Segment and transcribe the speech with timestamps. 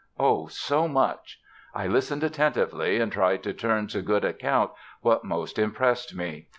[0.19, 1.39] Oh, so much!
[1.75, 6.47] I listened attentively and tried to turn to good account what most impressed me.